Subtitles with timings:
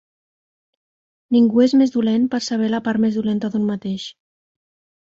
[1.35, 4.13] Ningú és més dolent per saber la part més dolenta d'un mateix.